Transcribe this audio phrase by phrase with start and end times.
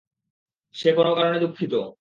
[0.75, 1.73] সে কোনো কারণে দুঃখিত।